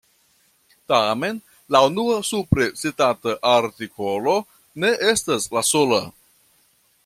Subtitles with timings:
[0.91, 1.35] Tamen
[1.75, 4.35] la unua supre citata artikolo
[4.85, 6.05] ne estas la sola.